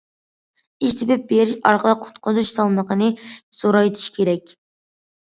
[0.85, 3.09] ئىش تېپىپ بېرىش ئارقىلىق قۇتقۇزۇش سالمىقىنى
[3.59, 4.51] زورايتىش كېرەك.